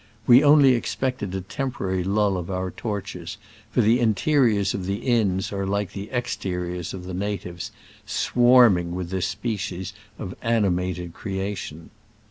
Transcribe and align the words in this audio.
We 0.25 0.43
only 0.43 0.73
expected 0.73 1.35
a 1.35 1.41
temporary 1.41 2.03
lull 2.03 2.35
of 2.35 2.49
our 2.49 2.71
tortures, 2.71 3.37
for 3.69 3.81
the 3.81 3.99
interiors 3.99 4.73
of 4.73 4.87
the 4.87 4.95
inns 4.95 5.53
are 5.53 5.67
like 5.67 5.91
the 5.93 6.09
exteriors 6.09 6.95
of 6.95 7.03
the 7.05 7.13
natives, 7.13 7.71
swarming 8.07 8.95
with 8.95 9.11
this 9.11 9.27
species 9.27 9.93
of 10.17 10.35
animated 10.41 11.13
creation. 11.13 11.91